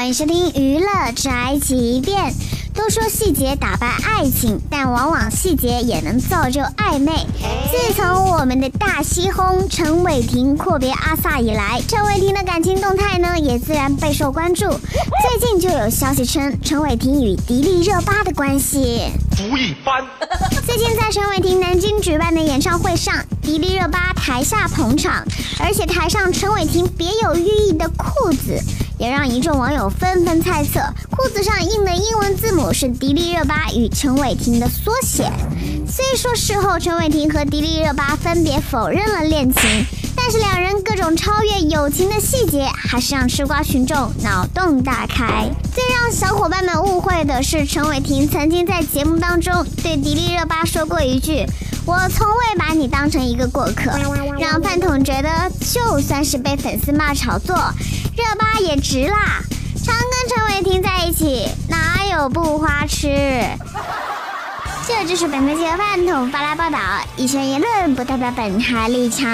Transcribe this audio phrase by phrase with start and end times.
[0.00, 2.32] 欢迎收听娱乐宅急便。
[2.72, 7.12] 都说细节打败爱情，但往往细节也能造就暧昧。
[7.70, 14.70] 自从我们的大西轰陈伟霆阔别阿萨以来，陈伟霆的感情动态呢也自然备受关注。
[14.70, 20.02] 最近就有消息称，陈伟霆与迪丽热巴的关系不一般。
[20.70, 23.12] 最近在陈伟霆南京举办的演唱会上，
[23.42, 25.26] 迪丽热巴台下捧场，
[25.58, 28.56] 而且台上陈伟霆别有寓意的裤子。
[28.96, 30.78] 也让一众网友纷纷猜测，
[31.10, 35.28] 裤子上印的英文字母是迪丽热巴与陈伟霆的缩写。
[35.88, 39.62] 虽说事后陈伟霆和迪丽热巴分别否认了恋情，
[40.32, 45.50] 但是两人各种超越友情的细节，还是让吃瓜群众脑洞大开。
[45.74, 51.44] 最让小伙伴们误会的是，陈伟霆曾经在节目当中对迪丽热巴说过一句。
[51.84, 53.90] 我从未把你当成一个过客，
[54.38, 57.56] 让饭桶觉得就算是被粉丝骂炒作，
[58.16, 59.42] 热巴也值啦。
[59.84, 63.08] 常跟陈伟霆在一起，哪有不花痴？
[64.86, 66.78] 这就是本台记者饭桶发来报道，
[67.16, 69.26] 以上言论不代表本台立场。